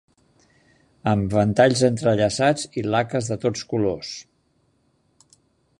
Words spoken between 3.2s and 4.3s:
de tots colors